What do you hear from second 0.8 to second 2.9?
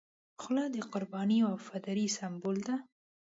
قربانۍ او وفادارۍ سمبول ده.